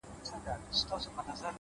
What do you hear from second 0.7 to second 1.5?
ستا خوږې خبري؛